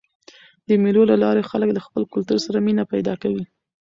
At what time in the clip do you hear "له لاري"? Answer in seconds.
1.11-1.43